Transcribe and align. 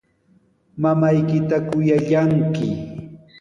Mamaykita 0.81 1.57
kuyallanki. 1.69 2.67